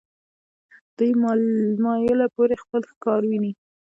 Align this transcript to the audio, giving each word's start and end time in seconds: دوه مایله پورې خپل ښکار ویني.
دوه 0.97 1.13
مایله 1.83 2.27
پورې 2.35 2.55
خپل 2.63 2.81
ښکار 2.91 3.21
ویني. 3.29 3.51